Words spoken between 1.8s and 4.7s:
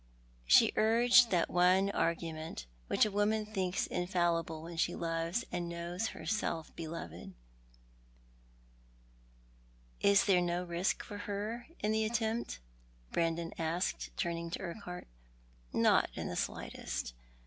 argument Mhich a woman thinks infallible